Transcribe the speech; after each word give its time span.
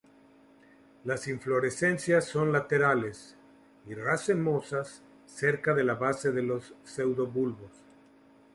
Las 1.03 1.27
inflorescencia 1.27 2.21
son 2.21 2.51
laterales 2.51 3.37
y 3.85 3.93
racemosas 3.93 5.03
cerca 5.27 5.75
de 5.75 5.83
la 5.83 5.93
base 5.93 6.31
de 6.31 6.41
los 6.41 6.73
pseudobulbos. 6.83 7.83